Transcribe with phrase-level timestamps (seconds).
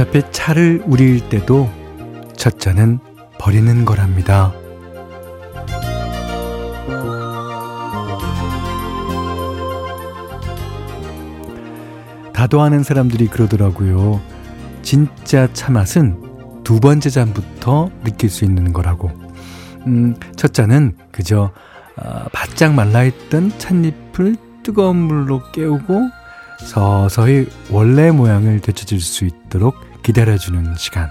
[0.00, 1.68] 어차피 차를 우릴 때도
[2.34, 3.00] 첫 잔은
[3.38, 4.54] 버리는 거랍니다.
[12.32, 14.22] 다도하는 사람들이 그러더라고요.
[14.80, 19.10] 진짜 차 맛은 두 번째 잔부터 느낄 수 있는 거라고.
[19.86, 21.52] 음, 첫 잔은 그저
[21.96, 26.08] 어, 바짝 말라있던 찻잎을 뜨거운 물로 깨우고
[26.60, 31.10] 서서히 원래 모양을 되찾을 수 있도록 기다려주는 시간.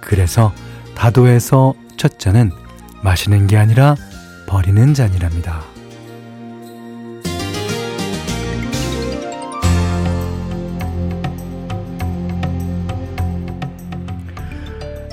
[0.00, 0.52] 그래서
[0.94, 2.50] 다도에서 첫 잔은
[3.02, 3.94] 마시는 게 아니라
[4.46, 5.62] 버리는 잔이랍니다.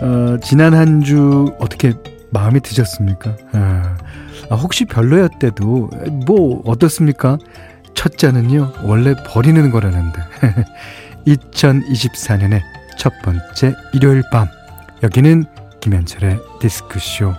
[0.02, 1.94] 어, 지난 한 주 어떻게
[2.32, 3.36] 마음이 드셨습니까?
[3.54, 3.98] 아,
[4.50, 5.90] 아, 혹시 별로였대도
[6.26, 7.38] 뭐 어떻습니까?
[7.94, 10.20] 첫 잔은요 원래 버리는 거라는데
[11.28, 12.62] 2024년의
[12.98, 14.48] 첫 번째 일요일 밤
[15.02, 15.46] 여기는
[15.82, 17.34] 김현철의 디스크쇼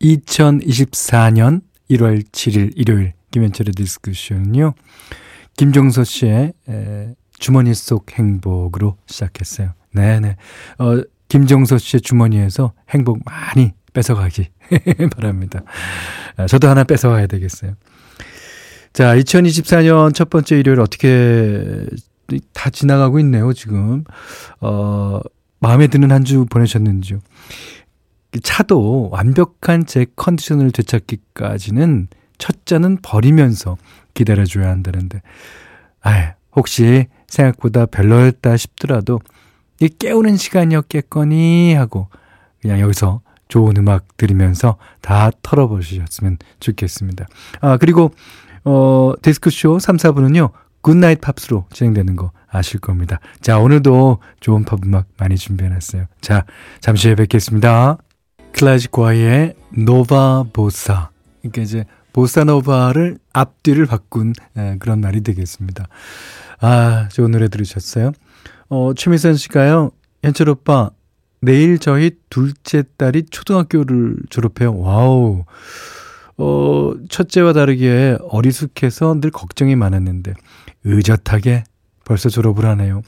[0.00, 4.74] (2024년 1월 7일) 일요일 김현철의 디스크쇼는요
[5.56, 9.72] 김종서 씨의 에, 주머니 속 행복으로 시작했어요.
[9.92, 10.36] 네네.
[10.78, 14.50] 어, 김종서 씨의 주머니에서 행복 많이 뺏어가기
[15.14, 15.62] 바랍니다.
[16.36, 17.74] 아, 저도 하나 뺏어가야 되겠어요.
[18.96, 21.84] 자, 2024년 첫 번째 일요일 어떻게
[22.54, 24.04] 다 지나가고 있네요, 지금.
[24.60, 25.20] 어,
[25.60, 27.18] 마음에 드는 한 주 보내셨는지요?
[28.42, 32.08] 차도 완벽한 제 컨디션을 되찾기까지는
[32.38, 33.76] 첫 잔은 버리면서
[34.14, 35.20] 기다려줘야 한다는데,
[36.02, 39.20] 아 혹시 생각보다 별로였다 싶더라도
[39.78, 42.08] 이 깨우는 시간이었겠거니 하고
[42.62, 47.26] 그냥 여기서 좋은 음악 들으면서 다 털어보셨으면 좋겠습니다.
[47.60, 48.10] 아, 그리고,
[48.66, 53.20] 어, 디스크쇼 3, 4부는요, Good Night Pops로 진행되는 거 아실 겁니다.
[53.40, 56.06] 자, 오늘도 좋은 팝 음악 많이 준비해놨어요.
[56.20, 56.44] 자,
[56.80, 57.96] 잠시 후에 뵙겠습니다.
[58.52, 61.10] 클래지콰이의 Nova Bossa.
[61.42, 65.86] 그러니까 이제 보사노바를 앞뒤를 바꾼 에, 그런 날이 되겠습니다.
[66.60, 68.12] 아, 좋은 노래 들으셨어요?
[68.68, 69.92] 어, 최미선 씨가요,
[70.24, 70.90] 현철 오빠,
[71.40, 74.76] 내일 저희 둘째 딸이 초등학교를 졸업해요.
[74.76, 75.44] Wow.
[76.38, 80.34] 어, 첫째와 다르게 어리숙해서 늘 걱정이 많았는데,
[80.84, 81.64] 의젓하게
[82.04, 83.02] 벌써 졸업을 하네요.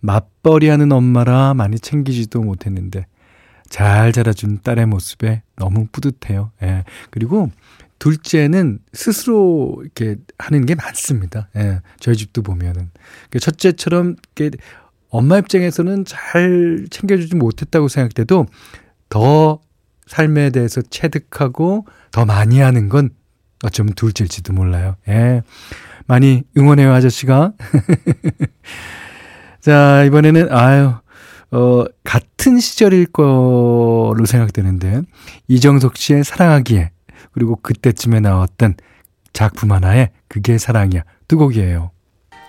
[0.00, 3.06] 맞벌이 하는 엄마라 많이 챙기지도 못했는데,
[3.70, 6.50] 잘 자라준 딸의 모습에 너무 뿌듯해요.
[6.62, 6.84] 예.
[7.10, 7.50] 그리고
[8.00, 11.48] 둘째는 스스로 이렇게 하는 게 많습니다.
[11.56, 11.80] 예.
[12.00, 12.90] 저희 집도 보면은.
[13.30, 14.56] 그 첫째처럼 이렇게
[15.08, 18.46] 엄마 입장에서는 잘 챙겨주지 못했다고 생각돼도
[19.08, 19.60] 더
[20.10, 23.10] 삶에 대해서 체득하고 더 많이 하는 건
[23.62, 24.96] 어쩌면 둘째일지도 몰라요.
[25.08, 25.42] 예.
[26.08, 27.52] 많이 응원해요, 아저씨가.
[29.60, 30.94] 자, 이번에는, 아유,
[31.52, 35.02] 어, 같은 시절일 거로 생각되는데,
[35.46, 36.90] 이정석 씨의 사랑하기에,
[37.30, 38.74] 그리고 그때쯤에 나왔던
[39.32, 41.04] 작품 하나에 그게 사랑이야.
[41.28, 41.92] 두 곡이에요.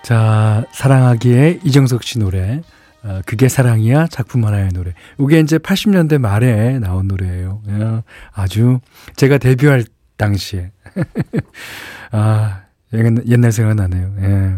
[0.02, 2.62] 자, 사랑하기에 이정석 씨 노래,
[3.04, 4.92] 어, 그게 사랑이야 작품 하나의 노래.
[5.18, 7.62] 이게 이제 80년대 말에 나온 노래예요.
[7.68, 8.02] 예,
[8.32, 8.80] 아주
[9.16, 9.84] 제가 데뷔할
[10.16, 10.70] 당시에.
[12.12, 12.62] 아,
[12.92, 14.14] 옛날 생각나네요.
[14.20, 14.56] 예.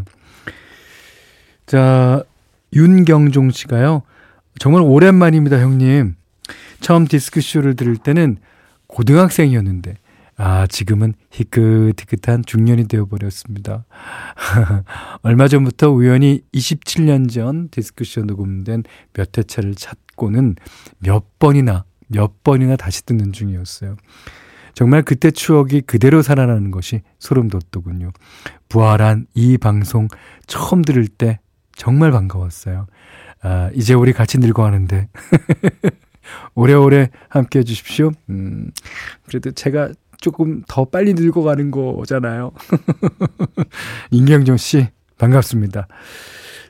[1.66, 2.22] 자,
[2.74, 4.02] 윤경종 씨가요.
[4.58, 6.16] 정말 오랜만입니다, 형님.
[6.80, 8.36] 처음 디스크 쇼를 들을 때는
[8.88, 9.96] 고등학생이었는데,
[10.36, 13.84] 아, 지금은 희끗희끗한 중년이 되어버렸습니다.
[15.22, 18.82] 얼마 전부터 우연히 27년 전 디스크쇼 녹음된
[19.12, 20.56] 몇 회차를 찾고는
[20.98, 23.96] 몇 번이나, 몇 번이나 다시 듣는 중이었어요.
[24.74, 28.10] 정말 그때 추억이 그대로 살아나는 것이 소름 돋더군요.
[28.68, 30.08] 부활한 이 방송
[30.48, 31.38] 처음 들을 때
[31.76, 32.86] 정말 반가웠어요.
[33.42, 35.08] 아, 이제 우리 같이 늙어가는데.
[36.54, 38.12] 오래오래 함께 해주십시오.
[38.30, 38.70] 음,
[39.26, 39.90] 그래도 제가
[40.20, 42.52] 조금 더 빨리 늙어가는 거잖아요.
[44.10, 44.88] 임경정 씨,
[45.18, 45.86] 반갑습니다.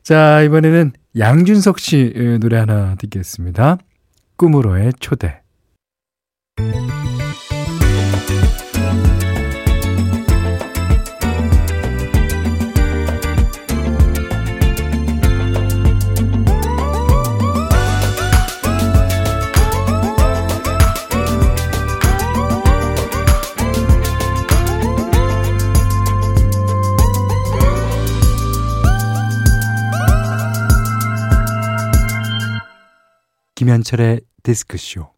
[0.02, 3.78] 자, 이번에는 양준석 씨 노래 하나 듣겠습니다.
[4.36, 5.42] 꿈으로의 초대.
[33.64, 35.08] 김현철의 디스크쇼.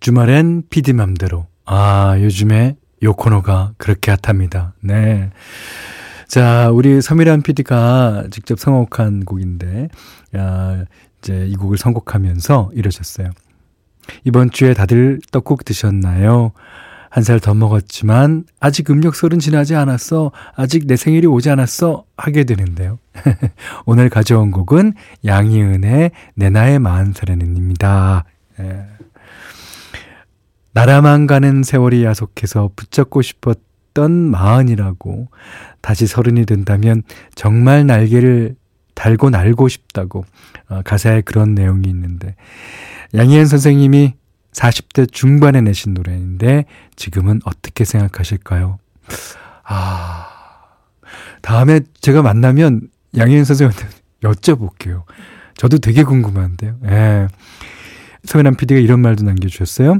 [0.00, 1.46] 주말엔 피디 맘대로.
[1.66, 4.72] 아, 요즘에 요 코너가 그렇게 핫합니다.
[4.82, 5.30] 네.
[6.26, 9.90] 자, 우리 서미란 PD가 직접 선곡한 곡인데,
[10.34, 10.84] 야,
[11.18, 13.32] 이제 이 곡을 선곡하면서 이러셨어요.
[14.24, 16.52] 이번 주에 다들 떡국 드셨나요?
[17.16, 20.32] 한 살 더 먹었지만 아직 음력설은 지나지 않았어.
[20.54, 22.04] 아직 내 생일이 오지 않았어.
[22.14, 22.98] 하게 되는데요.
[23.86, 24.92] 오늘 가져온 곡은
[25.24, 28.24] 양희은의 내 나의 마흔 살에는입니다.
[28.60, 28.84] 예.
[30.74, 35.28] 나라만 가는 세월이 야속해서 붙잡고 싶었던 마흔이라고
[35.80, 37.02] 다시 서른이 된다면
[37.34, 38.56] 정말 날개를
[38.94, 40.26] 달고 날고 싶다고
[40.68, 42.34] 어, 가사에 그런 내용이 있는데
[43.14, 44.16] 양희은 선생님이
[44.56, 46.64] 40대 중반에 내신 노래인데
[46.96, 48.78] 지금은 어떻게 생각하실까요?
[49.64, 50.26] 아
[51.42, 53.86] 다음에 제가 만나면 양희은 선생님한테
[54.22, 55.02] 여쭤볼게요.
[55.56, 56.76] 저도 되게 궁금한데요.
[56.86, 57.28] 예.
[58.24, 59.98] 서현남 PD가 이런 말도 남겨주셨어요.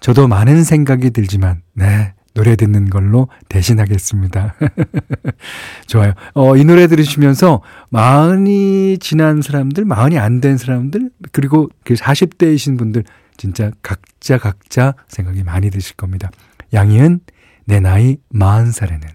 [0.00, 4.54] 저도 많은 생각이 들지만, 네, 노래 듣는 걸로 대신하겠습니다.
[5.86, 6.12] 좋아요.
[6.34, 13.04] 어, 이 노래 들으시면서 마흔이 지난 사람들, 마흔이 안 된 사람들, 그리고 그 40대이신 분들,
[13.40, 16.30] 진짜 각자 각자 생각이 많이 드실 겁니다.
[16.74, 17.20] 양희은,
[17.64, 19.08] 내 나이 마흔 살에는.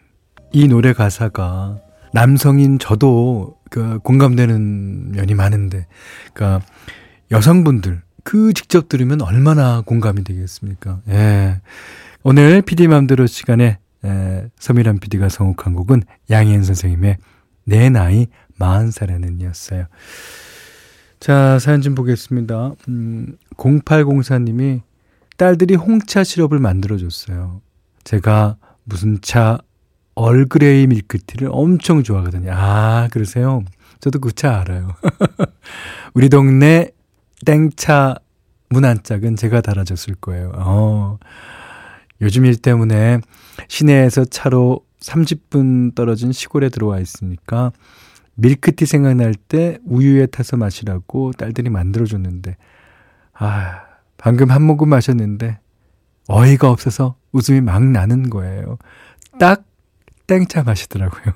[0.51, 1.79] 이 노래 가사가
[2.11, 5.85] 남성인 저도 그 공감되는 면이 많은데,
[6.33, 6.59] 그니까
[7.29, 11.01] 여성분들, 그 직접 들으면 얼마나 공감이 되겠습니까?
[11.09, 11.61] 예.
[12.23, 16.01] 오늘 PD맘대로 시간에 에, 서미란 PD가 성곡한 곡은
[16.31, 17.17] 양희은 선생님의
[17.65, 18.25] 내 나이
[18.59, 19.85] 40살에는 이었어요.
[21.19, 22.73] 자, 사연 좀 보겠습니다.
[22.87, 24.81] 음, 0804님이
[25.37, 27.61] 딸들이 홍차 시럽을 만들어줬어요.
[28.03, 29.57] 제가 무슨 차,
[30.15, 32.51] 얼그레이 밀크티를 엄청 좋아하거든요.
[32.53, 33.63] 아, 그러세요?
[33.99, 34.95] 저도 그 차 알아요.
[36.13, 36.91] 우리 동네
[37.45, 38.15] 땡차
[38.69, 40.51] 문안 짝은 제가 달아줬을 거예요.
[40.55, 41.17] 어.
[42.21, 43.19] 요즘 일 때문에
[43.67, 47.71] 시내에서 차로 30분 떨어진 시골에 들어와 있으니까
[48.35, 52.57] 밀크티 생각날 때 우유에 타서 마시라고 딸들이 만들어줬는데,
[53.33, 53.83] 아,
[54.17, 55.59] 방금 한 모금 마셨는데,
[56.27, 58.77] 어이가 없어서 웃음이 막 나는 거예요.
[59.39, 59.63] 딱
[60.27, 61.33] 땡차 마시더라고요.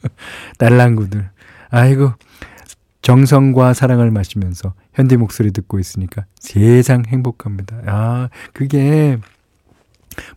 [0.58, 1.30] 딸랑구들.
[1.70, 2.12] 아이고,
[3.02, 7.82] 정성과 사랑을 마시면서 현디 목소리 듣고 있으니까 세상 행복합니다.
[7.86, 9.18] 아, 그게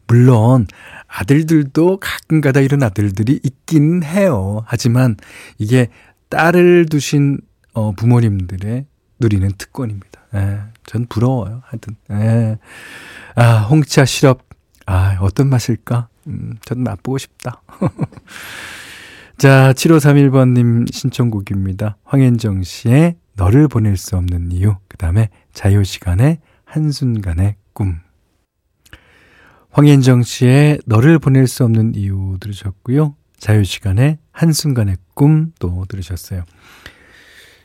[0.08, 0.68] 물론
[1.08, 4.64] 아들들도 가끔가다 이런 아들들이 있긴 해요.
[4.66, 5.16] 하지만
[5.58, 5.90] 이게
[6.30, 7.40] 딸을 두신
[7.74, 8.86] 어, 부모님들의
[9.20, 10.22] 누리는 특권입니다.
[10.36, 11.62] 예, 전 부러워요.
[11.66, 11.96] 하여튼.
[12.12, 12.58] 예.
[13.36, 14.48] 아, 홍차 시럽.
[14.86, 16.08] 아, 어떤 맛일까?
[16.28, 17.62] 음, 전 맛보고 싶다.
[19.38, 21.98] 자, 7531번님 신청곡입니다.
[22.04, 24.76] 황현정 씨의 너를 보낼 수 없는 이유.
[24.88, 28.00] 그 다음에 자유시간의 한순간의 꿈.
[29.72, 33.16] 황현정 씨의 너를 보낼 수 없는 이유 들으셨고요.
[33.38, 36.44] 자유시간의 한순간의 꿈 또 들으셨어요.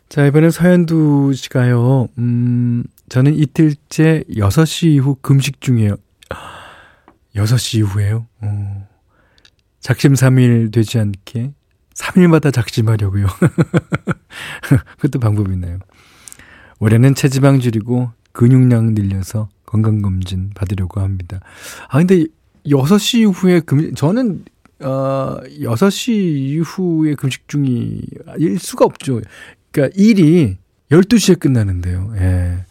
[0.09, 5.97] 자, 이번엔 서현두 씨가요, 음, 저는 이틀째 6시 이후 금식 중이에요.
[7.35, 8.27] 6시 이후에요?
[8.43, 8.89] 어,
[9.81, 11.55] 작심삼일 되지 않게
[11.95, 13.27] 3일마다 작심하려고요.
[14.99, 15.79] 그것도 방법이 있나요?
[16.79, 21.41] 올해는 체지방 줄이고 근육량 늘려서 건강검진 받으려고 합니다.
[21.89, 22.27] 아, 근데
[22.67, 24.45] 6시 이후에 금, 저는,
[24.81, 28.03] 어, 6시 이후에 금식 중이
[28.39, 29.23] 일 수가 없죠.
[29.71, 30.59] 그러니까 일이
[30.91, 32.13] 12시에 끝나는데요.
[32.17, 32.67] 예.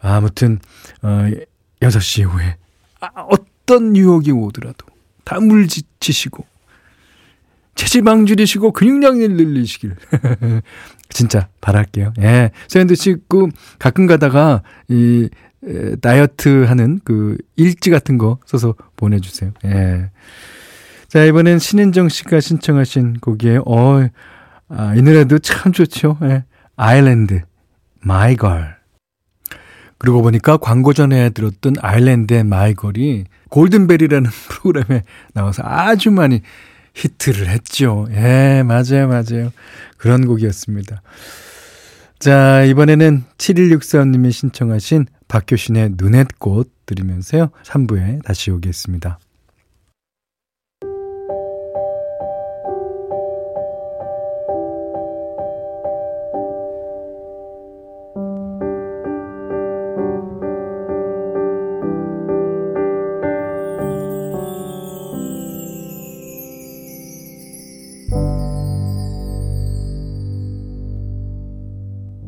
[0.00, 0.58] 아무튼,
[1.02, 1.30] 어,
[1.80, 2.56] 6시 이후에,
[3.00, 4.84] 아, 어떤 유혹이 오더라도
[5.24, 6.44] 다 물지치시고,
[7.76, 9.94] 체지방 줄이시고 근육량 늘리시길.
[11.08, 12.12] 진짜 바랄게요.
[12.20, 12.50] 예.
[12.68, 13.48] 샌드위치 그
[13.78, 15.28] 가끔 가다가 이
[15.66, 19.52] 에, 다이어트 하는 그 일지 같은 거 써서 보내주세요.
[19.64, 20.10] 예.
[21.08, 23.62] 자, 이번엔 신은정 씨가 신청하신 곡이에요.
[23.66, 24.08] 어,
[24.68, 26.18] 아, 이 노래도 참 좋죠.
[26.22, 26.44] 예.
[26.76, 27.42] 아일랜드,
[28.02, 28.76] My Girl.
[29.98, 36.42] 그러고 보니까 광고 전에 들었던 아일랜드의 My Girl이 골든벨이라는 프로그램에 나와서 아주 많이
[36.96, 38.08] 히트를 했죠.
[38.10, 39.52] 예, 맞아요, 맞아요.
[39.98, 41.02] 그런 곡이었습니다.
[42.18, 47.50] 자, 이번에는 7164님이 신청하신 박효신의 눈의 꽃 들으면서요.
[47.64, 49.18] 3부에 다시 오겠습니다.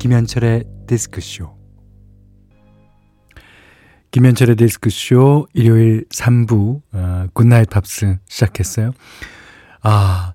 [0.09, 1.55] 김현철의 디스크쇼
[4.09, 8.93] 김현철의 디스크쇼 일요일 3부 어, Good Night Pops 시작했어요.
[9.83, 10.33] 아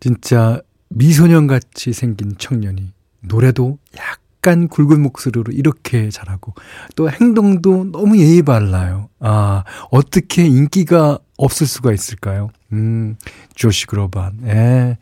[0.00, 6.54] 진짜 미소년같이 생긴 청년이 노래도 약간 굵은 목소리로 이렇게 잘하고
[6.96, 9.08] 또 행동도 너무 예의 발라요.
[9.20, 9.62] 아
[9.92, 12.50] 어떻게 인기가 없을 수가 있을까요?
[12.72, 13.14] 음
[13.54, 14.98] 조시 그로반 예.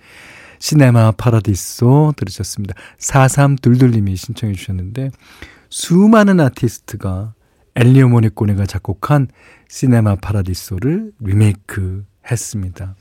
[0.60, 2.74] Cinema Paradiso 들으셨습니다.
[2.98, 5.10] 4322님이 신청해 주셨는데
[5.70, 7.34] 수많은 아티스트가
[7.74, 9.28] 엔니오 모리꼬네가 작곡한
[9.68, 12.94] Cinema Paradiso를 리메이크 했습니다.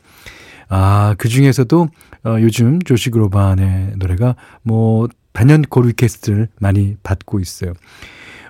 [0.69, 1.89] 아, 그 중에서도
[2.25, 7.73] 어, 요즘 조시 그로반의 노래가 뭐 단연코 request를 많이 받고 있어요.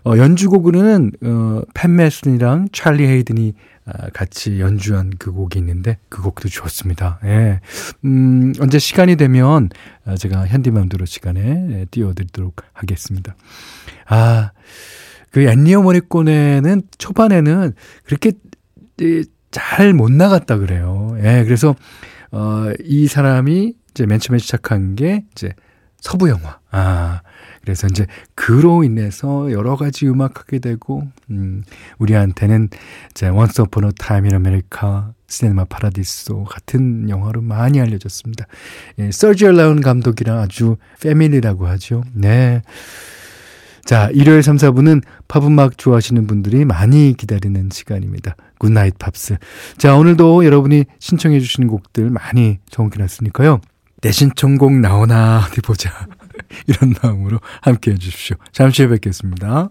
[0.05, 3.53] 어, 연주곡으로는 어, 팻 메스니랑 찰리 헤이든이
[3.85, 7.19] 아, 같이 연주한 그 곡이 있는데 그 곡도 좋습니다.
[7.23, 7.59] 예.
[8.05, 9.69] 음, 언제 시간이 되면
[10.05, 11.41] 아, 제가 현디맘대로 시간에
[11.71, 13.35] 예, 띄워드리도록 하겠습니다.
[14.07, 14.51] 아,
[15.31, 18.33] 그 앤니어 모리꼬네는 초반에는 그렇게
[19.51, 21.15] 잘 못 나갔다 그래요.
[21.23, 21.75] 예, 그래서
[22.31, 25.53] 어, 이 사람이 이제 맨 처음에 시작한 게 이제
[25.99, 26.59] 서부 영화.
[26.69, 27.21] 아,
[27.69, 31.63] 그래서 이제 그로 인해서 여러 가지 음악 하게 되고, 음,
[31.99, 32.69] 우리한테는
[33.11, 38.47] 이제 Once Upon a Time in America, Cinema Paradiso 같은 영화로 많이 알려졌습니다.
[38.97, 42.03] 예, 세르지오 레오네 감독이랑 아주 family라고 하죠.
[42.13, 42.63] 네.
[43.85, 48.35] 자, 일요일 3, 4부는 팝음악 좋아하시는 분들이 많이 기다리는 시간입니다.
[48.57, 49.37] Good Night Pops.
[49.77, 53.61] 자, 오늘도 여러분이 신청해 주시는 곡들 많이 정해놨으니까요.
[54.01, 56.07] 내 신청곡 나오나 어디 보자.
[56.67, 58.37] 이런 마음으로 함께 해주십시오.
[58.51, 59.69] 잠시 후에 뵙겠습니다.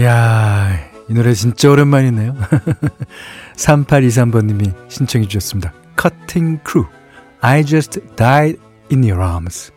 [0.00, 2.34] 야, 이 노래 진짜 오랜만이네요.
[3.56, 5.72] 3823번님이 신청해 주셨습니다.
[6.00, 6.90] Cutting Crew.
[7.40, 8.58] I just died
[8.90, 9.70] in your arms.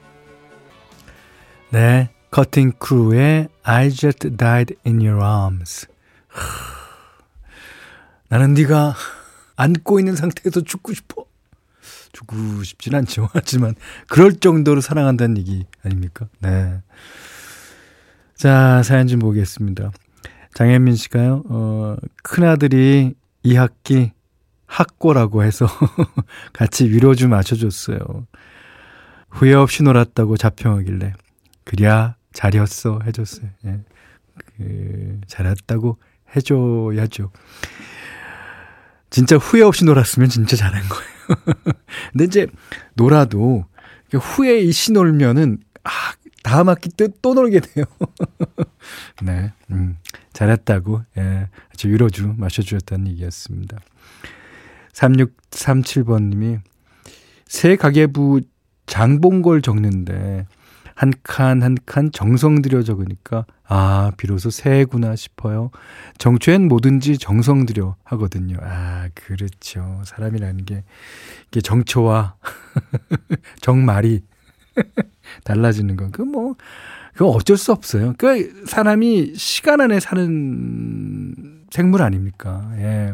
[1.69, 5.85] 네, Cutting Crew의 I just died in your arms.
[8.29, 8.95] 나는 네가
[9.55, 11.25] 안고 있는 상태에서 죽고 싶어.
[12.13, 13.29] 죽고 싶진 않죠.
[13.33, 13.75] 하지만
[14.07, 16.27] 그럴 정도로 사랑한다는 얘기 아닙니까?
[16.39, 16.81] 네.
[18.35, 19.91] 자, 사연 좀 보겠습니다.
[20.53, 23.13] 장현민 씨가요, 어, 큰아들이
[23.45, 24.11] 2학기
[24.65, 25.67] 학고라고 해서
[26.53, 27.97] 같이 위로 좀 맞춰줬어요.
[29.29, 31.13] 후회 없이 놀았다고 자평하길래,
[31.63, 32.99] 그랴, 잘했어.
[33.05, 33.49] 해줬어요.
[33.65, 33.79] 예.
[34.57, 35.97] 그, 잘했다고
[36.35, 37.31] 해줘야죠.
[39.09, 41.16] 진짜 후회 없이 놀았으면 진짜 잘한 거예요.
[42.11, 42.47] 근데 이제
[42.95, 43.65] 놀아도
[44.13, 45.89] 후회 이씨 놀면은 아
[46.43, 47.85] 다음 학기 때 또 놀게 돼요.
[49.21, 49.97] 네, 음,
[50.33, 53.79] 잘했다고 예, 아주 위로주 마셔주었다는 얘기였습니다.
[54.93, 56.61] 3637번님이
[57.47, 58.41] 새 가계부
[58.85, 60.47] 장본걸 적는데
[60.97, 65.69] 한 칸 한 칸 정성 들여 적으니까 아 비로소 새해구나 싶어요.
[66.17, 68.57] 정초엔 뭐든지 정성 들여 하거든요.
[68.61, 70.01] 아 그렇죠.
[70.05, 70.83] 사람이라는 게
[71.49, 72.35] 이게 정초와
[73.61, 74.21] 정말이
[75.45, 76.55] 달라지는 건 그 뭐
[77.13, 78.13] 그거 어쩔 수 없어요.
[78.17, 82.71] 그 사람이 시간 안에 사는 생물 아닙니까?
[82.77, 83.13] 예.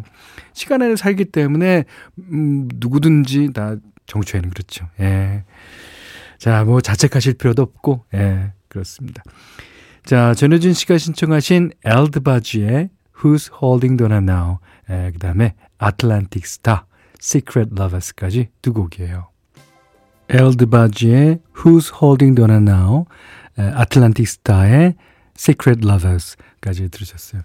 [0.54, 1.86] 시간 안에 살기 때문에
[2.32, 3.76] 음, 누구든지 다
[4.06, 4.88] 정초에는 그렇죠.
[5.00, 5.44] 예.
[6.44, 9.24] 자, 뭐 자책하실 필요도 없고, 예, 그렇습니다.
[10.04, 12.90] 자, 전효진 씨가 신청하신 엘드바지의
[13.22, 14.58] Who's Holding the Now,
[14.90, 16.82] 예, 그 다음에 Atlantic Starr,
[17.18, 19.30] Secret Lovers까지 두 곡이에요.
[20.28, 23.06] 엘 드바지의 Who's Holding Donna Now,
[23.58, 24.96] 예, Atlantic Starr의
[25.38, 27.44] Secret Lovers까지 들으셨어요.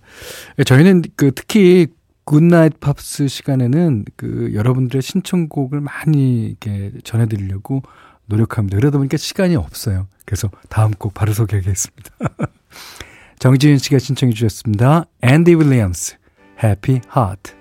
[0.59, 1.87] 예, 저희는 그 특히
[2.25, 7.83] Good Night Pops 시간에는 그 여러분들의 신청곡을 많이 이렇게 전해드리려고
[8.29, 8.77] 노력합니다.
[8.77, 10.07] 그러다 보니까 시간이 없어요.
[10.25, 12.11] 그래서 다음 곡 바로 소개하겠습니다.
[13.39, 15.07] 정지윤 씨가 신청해 주셨습니다.
[15.23, 16.17] 앤디 윌리엄스,
[16.63, 17.58] Happy Heart.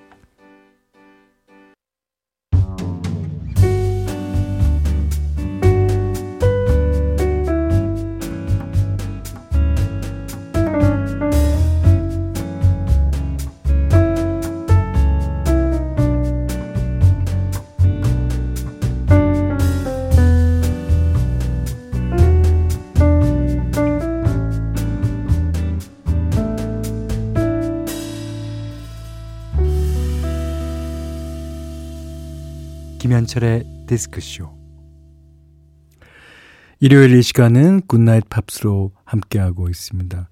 [33.17, 34.47] 김현철의 디스크쇼.
[36.79, 40.29] 일요일 이 시간은 Good Night Pops로 함께하고 있습니다.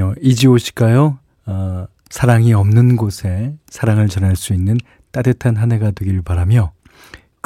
[0.00, 4.78] 어, 이지호 씨가요, 어, 사랑이 없는 곳에 사랑을 전할 수 있는
[5.12, 6.72] 따뜻한 한 해가 되길 바라며,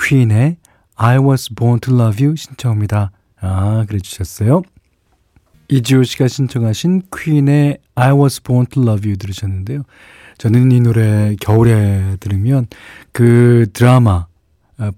[0.01, 0.57] 퀸의
[0.95, 3.11] I was born to love you 신청합니다.
[3.41, 4.63] 아, 그래 주셨어요.
[5.69, 9.83] 이지호 씨가 신청하신 퀸의 I Was Born to Love You 들으셨는데요.
[10.39, 12.67] 저는 이 노래 겨울에 들으면
[13.13, 14.27] 그 드라마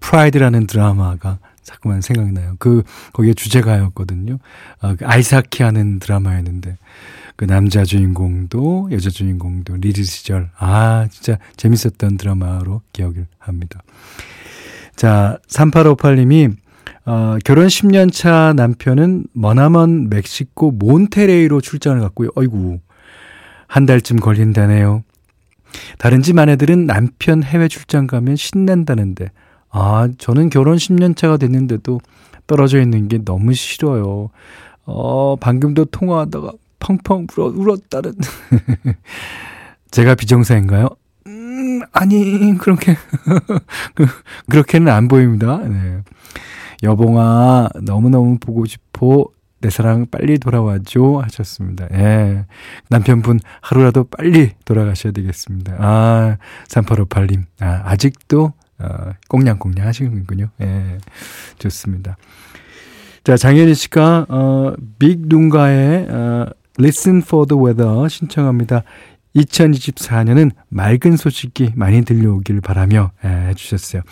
[0.01, 2.55] 프라이드라는 드라마가 자꾸만 생각나요.
[2.59, 4.39] 그 거기에 주제가였거든요.
[4.81, 6.77] 아, 그 아이스하키 하는 드라마였는데
[7.35, 13.83] 그 남자 주인공도 여자 주인공도 리즈 시절 아 진짜 재밌었던 드라마로 기억을 합니다.
[14.95, 16.57] 자 3858님이
[17.05, 22.31] 어, 결혼 10년 차 남편은 머나먼 멕시코 몬테레이로 출장을 갔고요.
[22.37, 22.79] 어이구
[23.67, 25.05] 한 달쯤 걸린다네요.
[25.99, 29.31] 다른 집 아내들은 남편 해외 출장 가면 신난다는데
[29.79, 32.01] 아 저는 결혼 10년 차가 됐는데도
[32.47, 34.31] 떨어져 있는 게 너무 싫어요.
[34.87, 38.15] 어 방금도 통화하다가 펑펑 울어, 울었다는
[39.91, 40.89] 제가 비정상인가요?
[41.27, 42.97] 음 아니 그렇게
[43.95, 44.07] 그,
[44.49, 45.59] 그렇게는 안 보입니다.
[45.59, 46.01] 네.
[46.83, 49.27] 여봉아, 너무너무 보고 싶어.
[49.61, 51.23] 내 사랑 빨리 돌아와줘.
[51.25, 51.89] 하셨습니다.
[51.93, 52.45] 예.
[52.91, 55.77] 남편분 하루라도 빨리 돌아가셔야 되겠습니다.
[55.79, 56.37] 아,
[56.69, 57.45] 3858님.
[57.61, 60.49] 아, 아직도, 어, 꽁냥꽁냥 하시는군요.
[60.61, 60.99] 예.
[61.59, 62.17] 좋습니다.
[63.25, 66.47] 자, 장현희 씨가, 어, 빅눈가의, 어,
[66.79, 68.83] Listen for the Weather 신청합니다.
[69.35, 74.03] 2024년은 맑은 소식이 많이 들려오길 바라며 예, 해주셨어요.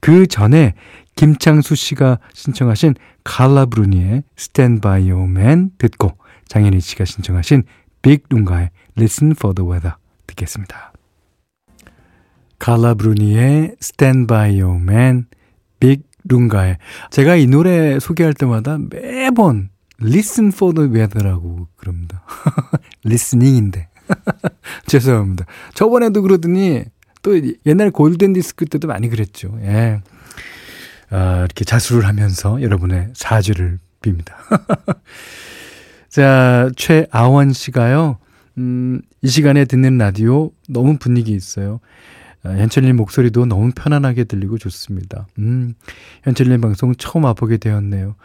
[0.00, 0.74] 그 전에
[1.16, 6.16] 김창수 씨가 신청하신 칼라 브루니의 Stand By Your Man 듣고
[6.48, 7.64] 장현희 씨가 신청하신
[8.00, 10.91] 빅 룽가의 Listen for the Weather 듣겠습니다.
[12.62, 15.26] 칼라 브루니의 Stand By Your Man,
[15.80, 16.78] 빅 룽가의
[17.10, 22.22] 제가 이 노래 소개할 때마다 매번 Listen for the Weather라고 그럽니다.
[23.02, 23.88] 리스닝인데.
[24.86, 25.44] 죄송합니다.
[25.74, 26.84] 저번에도 그러더니
[27.22, 27.32] 또
[27.66, 29.58] 옛날 골든 디스크 때도 많이 그랬죠.
[29.62, 30.00] 예.
[31.10, 34.34] 아, 이렇게 자수를 하면서 여러분의 사죄를 빕니다.
[36.08, 38.18] 자, 최아원 씨가요,
[38.58, 41.80] 음, 이 시간에 듣는 라디오 너무 분위기 있어요.
[42.44, 45.26] 아, 현철님 목소리도 너무 편안하게 들리고 좋습니다.
[45.38, 45.74] 음,
[46.24, 48.16] 현철님 방송 처음 와보게 되었네요.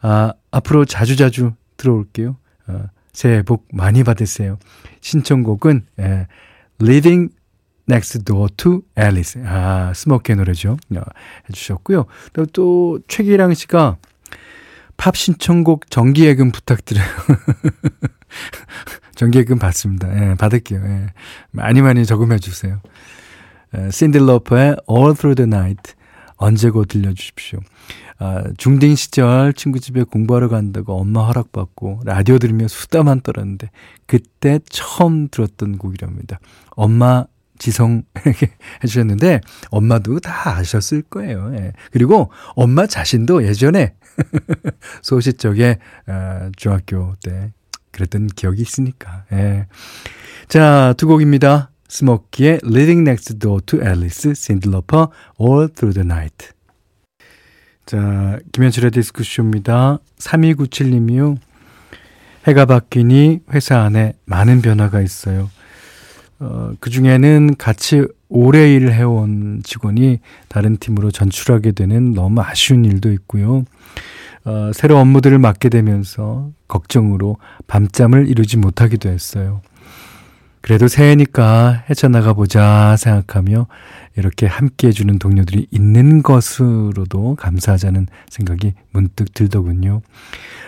[0.00, 2.36] 아, 앞으로 자주자주 들어올게요.
[2.66, 4.58] 아, 새해 복 많이 받으세요.
[5.00, 6.26] 신청곡은, 예,
[6.80, 7.32] Living
[7.88, 9.40] Next Door to Alice.
[9.46, 10.76] 아, 스모키의 노래죠.
[10.96, 11.02] 어,
[11.48, 12.06] 해주셨고요.
[12.32, 13.96] 또, 또, 최기랑 씨가
[14.96, 17.04] 팝 신청곡 정기예금 부탁드려요.
[19.14, 20.30] 정기예금 받습니다.
[20.30, 20.80] 예, 받을게요.
[20.84, 21.06] 예.
[21.50, 22.80] 많이 많이 저금해 주세요.
[23.90, 25.94] 신들러퍼의 All Through the Night
[26.36, 27.60] 언제고 들려주십시오.
[28.18, 33.70] 아, 중딩 시절 친구 집에 공부하러 간다고 엄마 허락받고 라디오 들으며 수다만 떨었는데
[34.06, 36.38] 그때 처음 들었던 곡이랍니다.
[36.70, 37.26] 엄마
[37.58, 38.50] 지성 이렇게
[38.82, 41.54] 해주셨는데 엄마도 다 아셨을 거예요.
[41.54, 41.72] 예.
[41.90, 43.94] 그리고 엄마 자신도 예전에
[45.02, 47.52] 소시 쪽에 어, 중학교 때
[47.92, 49.24] 그랬던 기억이 있으니까.
[49.32, 49.66] 예.
[50.48, 51.70] 자, 두 곡입니다.
[51.94, 56.48] 스모키의 Living Next Door to Alice, 신들러퍼 All Through the Night.
[57.86, 60.00] 자, 김현철의 디스크쇼입니다.
[60.18, 61.36] 3297님이요.
[62.48, 65.48] 해가 바뀌니 회사 안에 많은 변화가 있어요.
[66.40, 73.12] 어, 그 중에는 같이 오래 일을 해온 직원이 다른 팀으로 전출하게 되는 너무 아쉬운 일도
[73.12, 73.64] 있고요.
[74.44, 77.36] 어, 새로 업무들을 맡게 되면서 걱정으로
[77.68, 79.62] 밤잠을 이루지 못하기도 했어요.
[80.64, 83.66] 그래도 새해니까 헤쳐나가 보자 생각하며
[84.16, 90.00] 이렇게 함께 해주는 동료들이 있는 것으로도 감사하자는 생각이 문득 들더군요.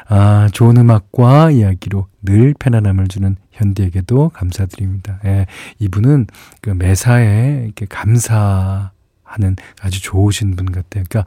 [0.07, 5.19] 아, 좋은 음악과 이야기로 늘 편안함을 주는 현디에게도 감사드립니다.
[5.25, 5.47] 예,
[5.79, 6.27] 이분은
[6.61, 8.91] 그 매사에 이렇게 감사
[9.25, 11.05] 하는 아주 좋으신 분 같아요.
[11.09, 11.25] 그러니까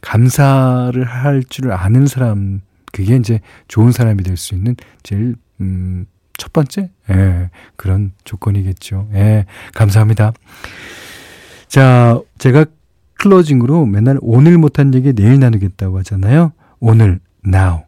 [0.00, 2.60] 감사를 할 줄 아는 사람
[2.92, 6.06] 그게 이제 좋은 사람이 될 수 있는 제일 음,
[6.42, 9.06] 첫 번째 예, 그런 조건이겠죠.
[9.14, 10.32] 예, 감사합니다.
[11.68, 12.64] 자, 제가
[13.14, 16.50] 클로징으로 맨날 오늘 못한 얘기 내일 나누겠다고 하잖아요.
[16.80, 17.82] 오늘 now,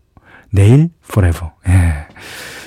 [0.52, 1.50] 내일 forever.
[1.66, 2.06] 예.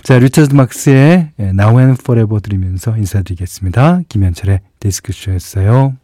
[0.04, 4.02] 자, 리처드 막스의 Now and Forever 들으면서 인사드리겠습니다.
[4.10, 5.96] 김현철의 디스크쇼였어요.